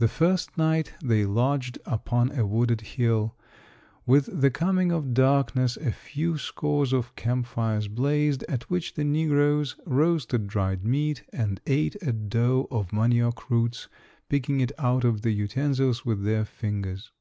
[0.00, 3.36] The first night they lodged upon a wooded hill.
[4.04, 9.04] With the coming of darkness a few scores of camp fires blazed, at which the
[9.04, 13.86] negroes roasted dried meat and ate a dough of manioc roots,
[14.28, 17.12] picking it out of the utensils with their fingers.